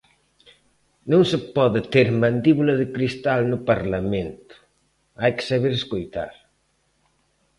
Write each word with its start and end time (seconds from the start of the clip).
Non 1.11 1.21
se 1.29 1.37
pode 1.57 1.79
ter 1.93 2.07
mandíbula 2.21 2.73
de 2.81 2.87
cristal 2.95 3.41
no 3.51 3.57
Parlamento, 3.71 4.55
hai 5.21 5.31
que 5.37 5.47
saber 5.51 5.71
escoitar. 5.75 6.31